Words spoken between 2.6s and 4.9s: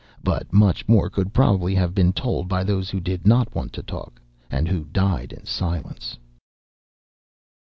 those who did not want to talk, and who